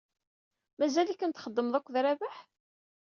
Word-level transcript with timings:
Mazal-ikem 0.79 1.31
txeddmed 1.31 1.73
akked 1.77 1.95
Rabaḥ? 2.03 2.37